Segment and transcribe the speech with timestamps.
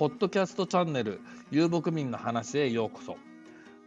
[0.00, 3.18] ポッドキャストチャンネル、遊牧民の話へようこそ。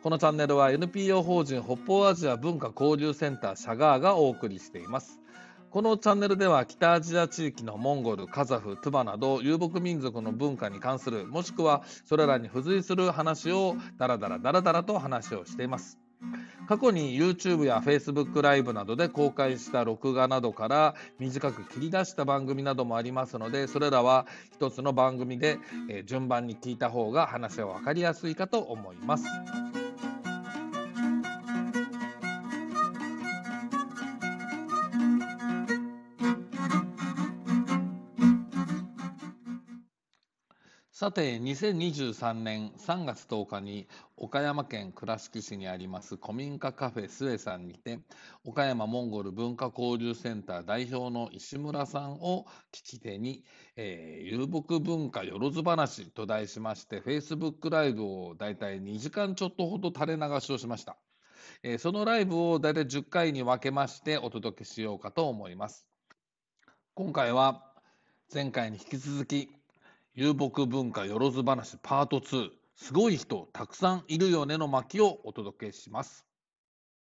[0.03, 5.19] このチャンネルは NPO 法人北方アジア文化交流センターシャガーがお送りしています。
[5.71, 16.02] このチャンネルでは北アジア地域のモンゴル、カザフ、トゥバなど遊牧民族の文化に関するもしくはそれらに付随する話をダラダラダラダラと話をしています。
[16.67, 25.59] 過去に YouTube や Facebook ライブなどで公開した録画などから短く切り出した番組などもありますのでそれらは一つの番組で
[26.05, 29.25] 順番に聞いた方が話は分かりやすいかと思います。
[41.03, 43.89] さて、2023年3月10日に
[44.23, 47.99] 岡山県倉敷市にあります古民家カフェスエさんにて、
[48.45, 53.43] 岡山モンゴル文化交流センター代表の石村さんを聞き手に、
[53.75, 60.95] えー、遊牧文化よろず話と題しまして、Facebook ライブをだいたい2時間ちょっとほど垂れ流しをしました。
[61.61, 65.85] えー、そのライブをだいたい10回に分けましてお届けしようかと思います。
[66.93, 67.61] 今回は
[68.33, 69.49] 前回に引き続き
[70.15, 76.25] 遊牧文化よろず話パート2すごい人たくさんいるよねの巻をお届けします。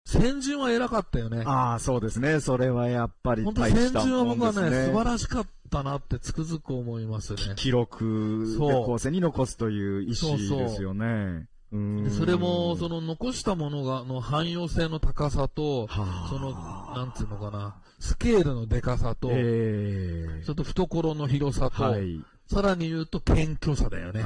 [0.05, 1.43] 先人は偉かったよね。
[1.45, 2.39] ああ、そうですね。
[2.41, 7.39] それはやっぱり本当先人は僕はね、素晴らしかったなってつくづく思いますね。
[7.55, 11.47] 記録で後世に残すという意思ですよね。
[11.71, 15.87] でそれも、その残したものが、の汎用性の高さと、
[16.29, 24.21] その、なんつうのかな、スケールのでかさと、えー、ちょっと懐の広さと、はい、さらに言うと謙虚さだよね。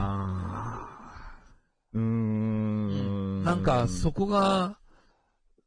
[1.93, 3.43] うーん。
[3.43, 4.77] なんか、そこが、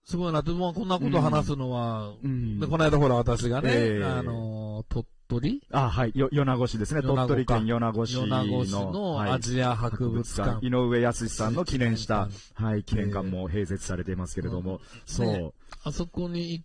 [0.04, 5.62] すごいなって、もうこんなこと話すのは、でこの間ほら私がね、えー、あの、鳥取？
[5.70, 6.12] あ、はい。
[6.14, 7.02] よ、米子市ですね。
[7.02, 8.26] 鳥取県米子市の。
[8.26, 10.66] 米子市のアジア博物館。
[10.66, 16.64] 井上康さんの記念した、はい、記念館も併設されていますけれども、そう、あそこに行っ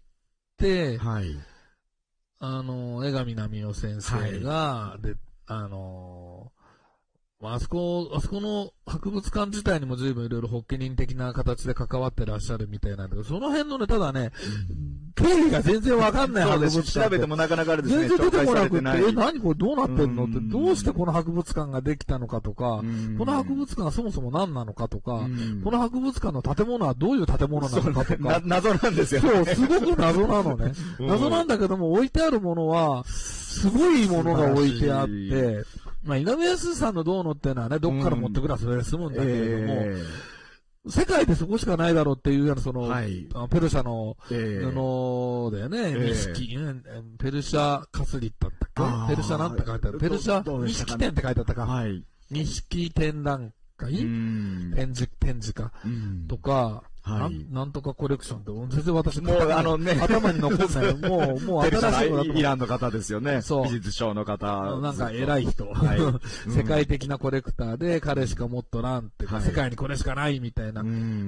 [0.57, 1.35] て、はい。
[2.39, 5.15] あの、江上奈美夫先生が、で、
[5.45, 14.31] あのー、あそこ、あそこの博物館自体にも随分いろいろ発起人的な形で関わってらっしゃるみたいなんだけど、その辺のね、ただね、
[15.15, 16.91] 経緯が全然わかんない博物館。
[16.91, 18.07] 調べてもなかなかあれですね。
[18.07, 22.81] 全然出てこなくて、え、何これどうなってんのって、どうしてこの博物館ができたのかとか、
[23.17, 25.27] この博物館はそもそも何なのかとか、
[25.63, 28.41] この博物館の建物はどういう建物なのかとか。
[28.45, 29.29] 謎なんですよね。
[29.29, 30.73] そう、すごく謎なのね。
[30.99, 35.63] 謎なんだけども、置いてあるものは、すごいものが置いてあって、
[36.05, 46.57] まあ、井上康さんのどうのっていうのはね、どっから持ってくらそれで済むんだけれども、えー、世界でそこしかないだろうっていうような、その、はい、ペルシャの布だよね、錦、え。
[46.57, 46.81] ー、
[47.17, 49.15] ペルシャカスリだったっけ？
[49.15, 51.65] ペルシャなんて書いてあるペルシャ錦店って書いてあったか？
[51.65, 52.03] はい。
[52.29, 53.93] 錦展覧会？
[53.95, 55.71] 展示、展示か。
[56.27, 57.53] とか、はい。
[57.53, 60.95] なんとかコレクションって、 全然私もう、あのね、 頭に残んない。
[61.07, 63.41] もう、もう新しいのイランの方ですよね。
[63.43, 63.63] そう。
[63.65, 64.79] 美術賞の方。
[64.79, 65.67] なんか偉い人。
[65.67, 66.51] はい。
[66.51, 70.83] 世界的なコレクターで、彼しか持っとらんって世界にこれしかないみたいな、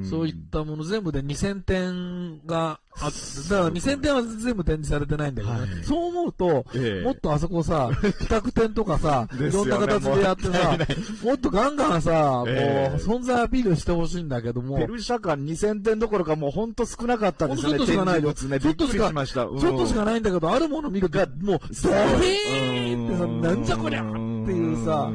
[0.09, 3.11] そういったもの全部で2000点があ、
[3.49, 5.83] だから2000点は全部展示されてないんだけどね。
[5.83, 6.65] そう思うと、
[7.03, 10.77] もっとあそこさ、企画展とかさ、いろんな形でやってさ、
[11.23, 14.77] もっとガンガンさ、もう、存在アピールしてほしいんだけども。
[14.77, 17.69] ペルシャ館2000 2000点どころかもうほんと少なかったですね。
[17.69, 18.29] ちょっとしかないよ。
[18.29, 19.45] ね、びっくりしました。
[19.45, 25.11] ちょっとしかないんだけど、あるもの見ると、もう、ドヒーってさ、なんじゃこりゃっていうさ、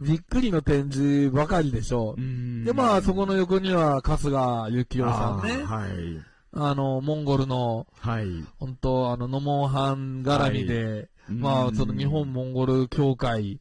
[0.00, 2.16] びっくりの展示ばかりでしょ。
[2.64, 5.64] で、まあ、そこの横には、春日幸雄さんね。
[5.64, 6.31] はい。
[6.54, 8.26] あの、モンゴルの、はい。
[8.58, 13.58] 本当あの、ノモンハン絡みで、まあ、その日本モンゴル協会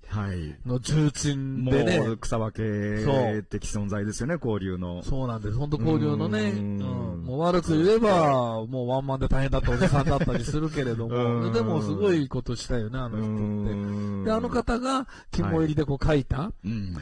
[0.66, 2.00] の重鎮でね。
[2.00, 5.04] もう草分け的存在ですよね、交流の。
[5.04, 5.58] そうなんです。
[5.58, 14.26] 本当交流のね、うん、もう悪く言えば、もうワンマンで大変だったおじさんだったりするけれども、でもすごいことしたよね、あの人って。
[14.26, 16.98] で、あの方が肝入りでこう書いた、うん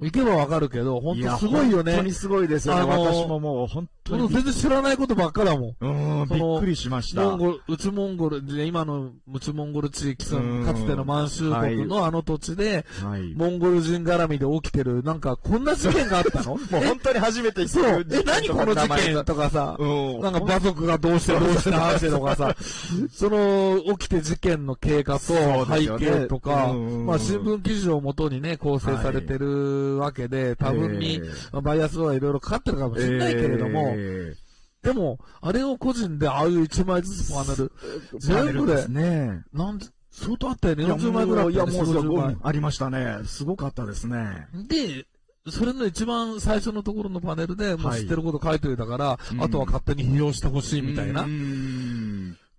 [0.00, 1.92] 行けばわかるけど、本当すごいよね。
[1.92, 2.82] 本当にすごいですよね。
[2.82, 4.28] 私ももう本当に。
[4.28, 5.76] 全然知らないことばっかだもん。
[5.80, 7.22] うん、びっくりしました。
[7.22, 16.54] モンゴル、内モンゴル、で、今の内モンゴル地域、その、かつての満州国のあの土地で、はい、モンゴル人絡みで起きてる、なんか、こんな事件があったの？
[16.70, 18.06] もう本当に初めてそう。
[18.08, 19.76] え、何この事件とかさ、
[20.20, 22.54] なんか馬族がどうしてどうして話とかさ、
[23.10, 25.20] その、起きて事件の経過と
[25.66, 26.72] 背景とか、
[27.04, 31.20] まあ、新聞記事をもとにね、構成されてるわけで、多分に、
[31.62, 33.94] バイアスはいろいろかかってるかもしれないけれども、
[34.82, 37.72] でも、あれを個人でああいう1枚ずつパネル、
[38.18, 39.80] 全部で、ね、なん
[40.10, 40.84] 相当あったよね。
[40.84, 41.72] 40枚ぐらいあったよね。
[41.72, 43.18] いや、もう40枚ありましたね。
[43.24, 44.48] すごかったですね。
[44.68, 45.06] で、
[45.50, 51.22] それの一番最初のところのパネルで、もう知ってること書いておいたから、うんあとは勝手に費用してほしいみたいな。
[51.22, 51.87] うん。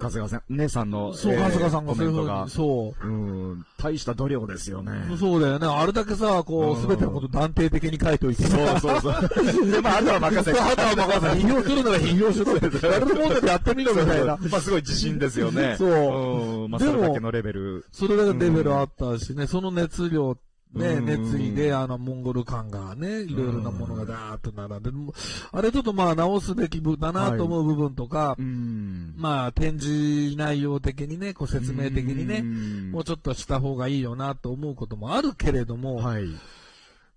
[0.02, 4.94] 春日さん、姉さんの、そう、えー春日さんがそういうふうに、そうん、大した度量ですよね。
[5.12, 5.18] う。
[5.18, 5.68] そうだよね。
[5.68, 8.44] あれだけさ、こう、うんすべてのこと断定的に書いておいて。
[8.44, 9.68] そうそうそう。
[9.70, 10.60] で、まあ、あとは任せて。
[10.60, 11.28] あとは任せて。
[11.28, 12.88] 費用するなら費用しろって。
[12.88, 14.38] やれるもんでやってみろみたいな。
[14.50, 15.76] まあ、すごい自信ですよね。
[15.78, 16.72] そううん。
[16.72, 17.86] まあ、それだけのレベル。
[17.92, 25.14] それだけレベルあったしね、その熱量、ね、うん熱意で、あの、モンゴル感がね、いろいろなものがダーッと並んで、
[25.52, 29.16] あれちょっとまあ直すべき部だなと思う部分とか、うん。
[29.18, 36.26] まあ展示内容的にね、こう説明的にね、ねもうちょっとした方がいいよなと思うこともあるけれども、はい。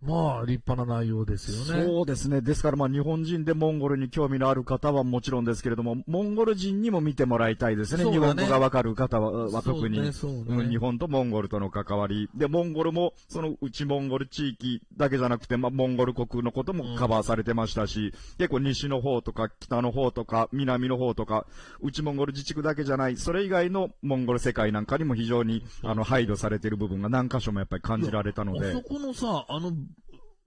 [0.02, 1.84] まあ立派な内容ですよね。
[1.84, 2.40] そうですね。
[2.40, 8.04] ですから、まあ、日本人でモンゴルに興味のある方はもちろんですけれども、モンゴル人にも見てもらいたいですね。
[8.04, 10.12] ね日本語がわかる方はは特に、ねね
[10.48, 12.28] うん日本とモンゴルとの関わり。
[12.34, 21.46] で、モンゴルも、その内モンゴル地域だけじゃなくて、まあ、モンゴル国のこともカバーされてましたし、結構西の方とか北の方とか南の方とか、
[21.80, 28.82] 内モンゴル自治区だけじゃない、それ以外のモンゴル世界なんかにも非常に、あの、配慮されている部分が何箇所もやっぱり感じられたのであそ。
[28.82, 29.72] このさ、あの、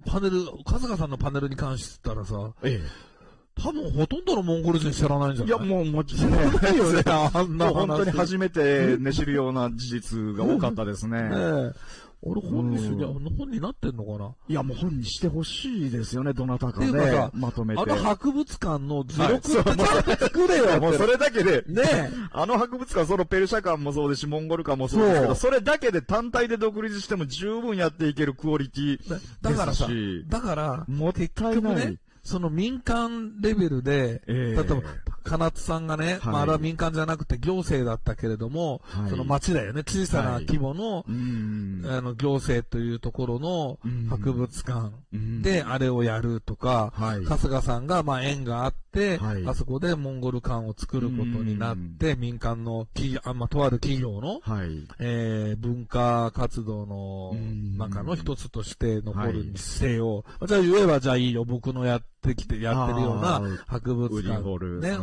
[0.05, 2.81] パネル、春日さんのパネルに関してたらさ、え
[3.57, 5.45] 多分ほとんどのモンゴル人知らないんじえ。
[5.45, 5.69] いゃない？
[5.69, 6.37] や、もう、もちろんね。
[6.61, 11.21] ないよね、あんな本当に初めてね、知るような事実が多かったですね。
[11.23, 11.71] ねえ。
[12.27, 14.33] 俺本にすりゃ、う本になってんのかな？
[14.47, 17.31] いや、もう本にしてほしいですよね、どなたかねかさ。
[17.35, 17.81] まとめて。
[17.81, 19.85] あの博物館の図はい録ってちゃんと
[20.25, 20.79] 作れよって。
[20.79, 22.09] もうそれだけで、ねえ。
[22.33, 29.87] あの博物館、そのペルシャ館もそうですし、モンゴル館もそうですけど、それだけで単体で独立しても十分やっていけるクオリティだだからさ
[30.27, 31.75] だから、もったいない。
[31.75, 34.81] ね、その民間レベルで、ええ例えば、
[35.25, 36.33] 金津さんがね、はい。
[36.33, 39.09] まあ、あれは民間じゃなくて行政だったけれども、はい。
[39.09, 40.45] その町だよね、小さなはい。
[40.45, 41.83] 規模の、うん。
[41.85, 44.07] あの、行政というところのうん。
[44.07, 45.41] 博物館うん。
[45.41, 47.25] であれをやるとか、はい。
[47.25, 49.45] 春日さんが、まあ、縁があって、はい。
[49.45, 54.69] あそこでモンゴル館を作ることになって、民間の企業、あまあ、とある企業の、はい。
[54.99, 57.77] えー、文化活動のうん。
[57.77, 59.33] 中の一つとして残るはい。
[59.47, 64.25] にせよ、じゃあ言えばじゃあいいよ、僕のやってきて、やってるような博物館。
[64.79, 64.97] ね、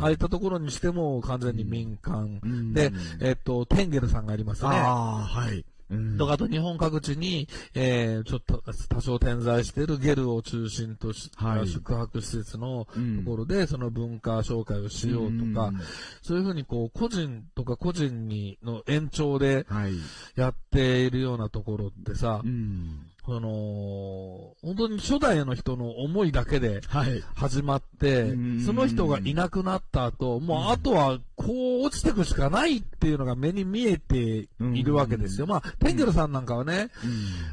[0.00, 2.40] ああいったところにしても完全に民間。
[2.42, 4.70] うんで、えっと、テンゲルさんがありますね。
[4.70, 5.64] ああ、はい。
[5.90, 15.80] うんとか、あと日本各地に、えー、ちょっと多少点在しているゲルを中心とし、はい宿泊施設のうんところで、その文化紹介をしようとか、ん
[16.22, 19.92] そういうふうにこう、個人とか個人にの延長ではい。
[20.34, 23.11] やっているようなところってさう、ん。
[23.24, 27.22] その、本当に初代の人の思いだけではい。
[27.34, 35.46] 始まってうん、その人がいなくなった後、もうあとはこう落ちていくしかないっていうのが目に見えているわけですよ。
[35.46, 36.90] まあ、テンゲルさんなんかはね、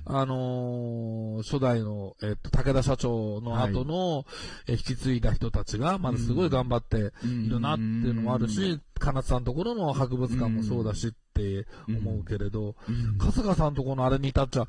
[0.06, 4.26] あのー初代の、えっと、武田社長の後の、
[4.68, 13.18] え引き継いだ人たちが、まだすごい頑張っているなっていうのもあるし、金津さんのところの博物館もそうだしって思うけれど、うん。
[13.18, 14.68] 春日さんのところのあれに至っちゃ、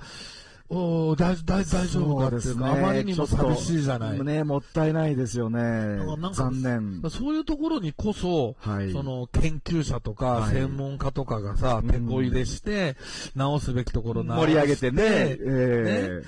[0.72, 4.24] おー大大大丈夫かっていうか、あまりにも寂しいじゃない。
[4.24, 5.60] ね、もったいないですよね。
[6.32, 7.02] 残念。
[7.10, 8.92] そういうところにこそ、はい。
[8.92, 12.96] その研究者とかはい専門家とかがさ、うん手こ入れして、
[13.34, 15.02] 直すべきところ直盛り上げてね。
[15.02, 16.22] してえ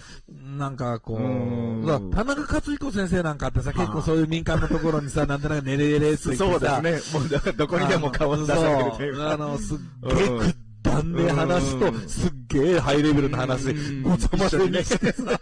[0.58, 6.82] なんかこうんう、だ田中克彦先生なんかってさ、結構そういう民間のところにさ、なんとなく寝れれって言ってさそうです
[7.14, 7.20] ね。
[7.20, 9.37] もうどこにでも顔を出されるというそうあか。
[9.37, 9.78] の、すっ
[10.16, 15.40] げえ屈談で話すとう、んすっげえハイレベルな話でうん、ごちゃ混ぜにしてさ、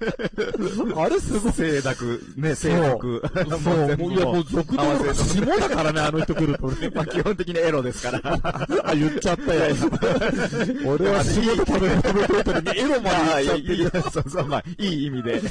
[0.97, 1.53] あれすごい。
[1.53, 3.23] 清濁、ね、清濁。
[3.63, 6.91] そう、 もういやもう俗合わせのる下だからね、あの人来るとね。
[6.95, 8.21] まあ基本的にエロですから。
[8.85, 9.77] あ、言っちゃったよ。
[10.87, 14.11] 俺は仕事食べ食べといたのにエロままあ、でいい言っちゃってるよ。
[14.13, 15.43] そうそう、まあ、いい意味で。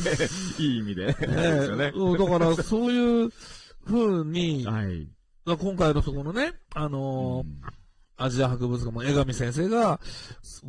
[0.57, 1.05] いい意味で。
[1.05, 1.91] ですよね。
[1.95, 3.29] うんだから、そういう
[3.85, 5.07] 風に、はい。
[5.45, 7.78] 今回のそこのね、あのー
[8.19, 9.99] アジア博物館も江上先生が、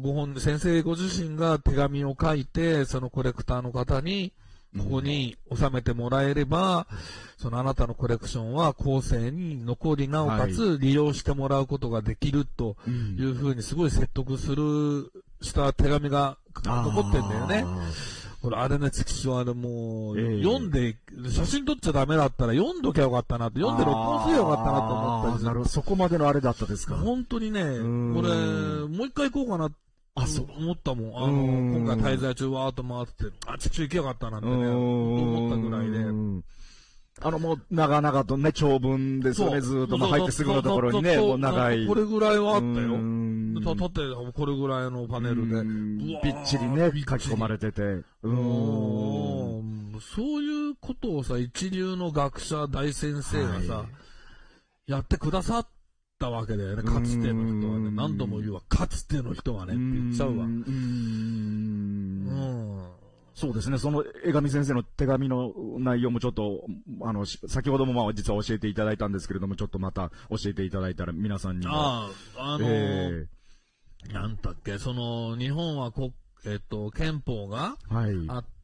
[0.01, 4.33] ご本、先生ご自身が手紙を書いて、そのコレクターの方に、
[4.79, 6.87] ここに収めてもらえれば、
[7.39, 15.11] そのあなたのコレクションは後世に残り、なおかつ利用してもらうことができるとうんいうふうにすごい説得する、
[15.43, 17.65] した手紙が残ってんだよね。
[18.43, 20.97] これ、あれね、月はあれもう、ええ読んで、
[21.29, 25.69] 写真撮っちゃダメだったら読んどきゃよかったなと、読んで録音すればよかったなと思ったりなるほど。
[25.69, 26.97] そこまでのあれだったですか。
[26.97, 29.71] 本当にね、んこれ、もう一回行こうかな
[30.17, 31.23] あそう思ったもん。
[31.23, 35.99] あうんの、今回滞在中わーっと回ってて、あ、ちくしょう行けよかったなんてね、思ったぐらいで。
[37.21, 41.87] うんあの、もう、長々とね、長文ですよね、ずーっと、まあ、入ってすぐのところにね、もう長い。
[41.87, 42.73] これぐらいはあったよ。
[42.73, 43.31] うん
[43.63, 44.01] と立って、
[44.33, 45.63] これぐらいのパネルで。
[46.23, 47.83] びっちりね、書き込まれてて。
[48.23, 48.31] そ
[50.39, 53.87] ういうことをさ、一流の学者、大先生がさ、はい
[54.91, 55.67] やってくださっ
[56.19, 57.87] たわけだよね、かつての人はね。
[57.87, 60.47] うん何度も言うわ、かつての人はね、って言っちゃうわ。
[60.47, 60.53] ううん
[62.27, 62.27] ん。
[63.35, 66.65] そうですね、その江上先生の手紙の内容もちょっと、
[67.03, 71.73] あの、し先ほどもまあ実は教えていただいたんですけれども、ちょっとまた教えていただいたら皆さんにも。
[71.75, 73.27] ああ、あのえ
[74.13, 76.13] なんだっけ、その、日本はこ、
[76.45, 78.15] えっと、憲法が、えはい。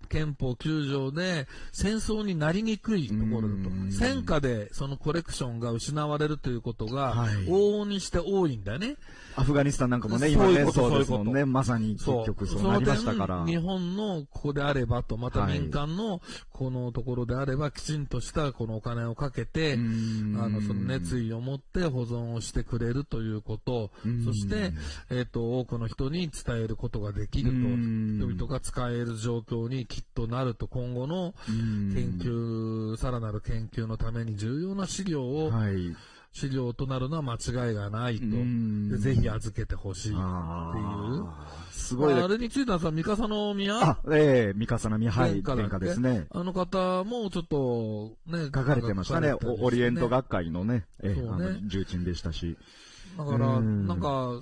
[0.06, 3.92] あ憲法9条で戦争になりにくいところだとうん。
[3.92, 8.96] 戦火でそのコレクションが失われるということがはい、往々にして多いんだよね。
[9.36, 11.44] アフガニスタンなんかもね、今ね、そうですもんね。
[11.44, 13.44] まさに結局そうなりましたから。
[13.44, 21.26] 日本のここであればと、またはい民間のこのところであれば、きちんとしたこのお金をかけて、あの、その熱意。
[21.26, 23.90] 意を持って保存をしてくれるということ、
[24.24, 24.72] そして、
[25.10, 35.96] えっ、と、多くの人に伝えることができると、うん人々が使える状況にきっとなると、今後の研究、さらなる研究のために重要な資料を、はい。
[36.32, 38.98] 資料となるのは間違いがないと。
[38.98, 40.12] ぜひ預けてほしい。
[40.14, 41.26] あっていうー
[41.70, 46.26] すごいねあれについてはさ、三笠宮あ、ええ三笠波、はい、殿下ですね。
[46.30, 49.30] あの方もちょっとね、書かれてましたね。
[49.30, 52.58] 書かれたりしておオリエント学会のね、ええそうね重鎮でしたし。
[53.16, 54.32] だから、うんなんか、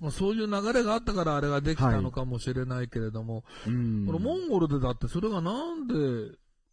[0.00, 4.06] まあ、そういう流れがあったからあれができたのかもしれないけれども、うん。
[4.06, 5.94] これモンゴルでだってそれがなんで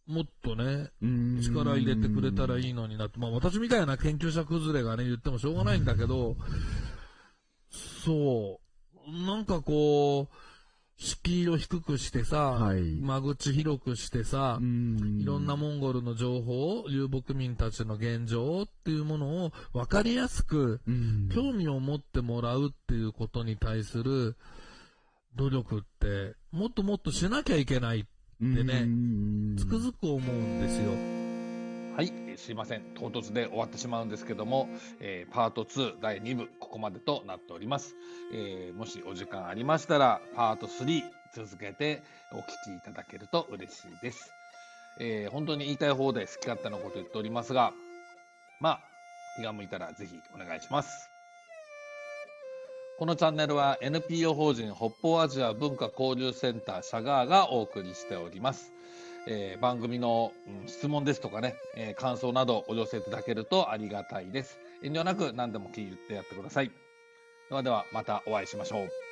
[0.06, 1.40] もっとね、うん。
[1.40, 6.36] 力入れてくれたらいいのになって、まあ私みたいな研究者崩れがね、言ってもしょうがないんだけど、
[8.04, 8.60] そ
[9.08, 10.36] う、なんかこう、
[10.96, 12.80] 敷居を低くしてさ、はい。
[13.00, 15.18] 間口広くしてさ、うん。
[15.20, 21.28] いろんなモンゴルの情報、遊牧民たちの現状っていうものを分かりやすく、うん。
[21.34, 24.36] 興味を持ってもらうっていうことに対する
[25.34, 28.04] 努力って、もっともっとしなきゃいけないっ
[28.38, 29.56] てねうん。
[29.58, 31.23] つくづく思うんですよ。
[31.96, 32.82] はい、えーすいません。
[32.96, 34.68] 唐突で終わってしまうんですけども、
[35.00, 37.94] えーパート2第2部、ここまでとなっております。
[38.34, 41.02] えーもしお時間ありましたら、パート3
[41.36, 44.32] 続けてお聞きいただけると嬉しいです。
[44.98, 47.72] えー本当に言いたい方で好き勝手なこと言っておりますが、
[48.60, 48.80] まあ、
[49.36, 51.10] 気が向いたらぜひお願いします。
[52.98, 58.72] このチャンネルは NPO 法人北方アジア文化交流センターシャガーがお送りしております。
[59.26, 64.58] えー番組の、うん質問ですとかね、えー感想などお寄せいただけるとありがたいです。
[64.82, 66.70] 遠慮なく何でも聞いてやってください。
[67.48, 69.03] ではではまたお会いしましょう。